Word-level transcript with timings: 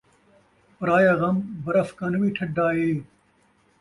پرایا 0.77 1.13
غم 1.19 1.37
برف 1.63 1.89
کن 1.97 2.13
وی 2.19 2.29
ٹھڈھا 2.35 2.67
اے 2.75 2.89